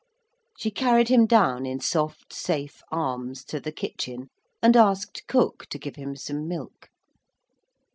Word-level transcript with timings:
She 0.57 0.71
carried 0.71 1.09
him 1.09 1.27
down, 1.27 1.67
in 1.67 1.79
soft, 1.79 2.33
safe 2.33 2.81
arms, 2.91 3.43
to 3.43 3.59
the 3.59 3.71
kitchen, 3.71 4.31
and 4.59 4.75
asked 4.75 5.27
cook 5.27 5.67
to 5.67 5.77
give 5.77 5.95
him 5.95 6.15
some 6.15 6.47
milk. 6.47 6.89